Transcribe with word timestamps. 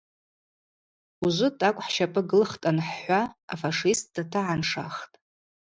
Ужвы 1.25 1.49
тӏакӏв 1.59 1.83
хӏщапӏы 1.85 2.21
гылтӏ– 2.29 2.65
анхӏхӏва 2.69 3.21
афашист 3.53 4.05
датагӏаншахтӏ. 4.13 5.13